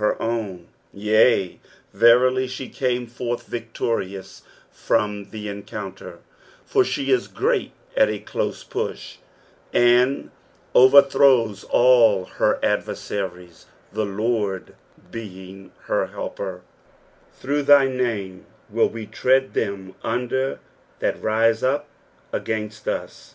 Terilf, 0.00 0.60
she 2.48 2.68
came 2.68 3.06
forth 3.08 3.50
Tictorious 3.50 4.42
from 4.70 5.30
the 5.30 5.48
encounter, 5.48 6.20
for 6.64 6.84
ibe 6.84 7.08
is 7.08 7.26
grot 7.26 7.70
at 7.96 8.08
a 8.08 8.20
pnah, 8.20 9.16
and 9.72 10.30
OTcrtbrovs 10.76 11.64
all 11.70 12.26
her 12.26 12.60
adTeraaries, 12.62 13.64
the 13.92 14.06
Lord 14.06 14.76
being 15.10 15.72
her 15.86 16.06
helper. 16.06 16.60
"Through 17.32 17.62
thy 17.64 17.88
name 17.88 18.46
will 18.70 18.88
we 18.90 19.04
tread 19.04 19.52
thtm 19.52 19.94
under 20.04 20.60
that 21.00 21.20
rite 21.20 21.64
up 21.64 21.88
ogaitiH 22.32 22.86
ut. 22.86 23.34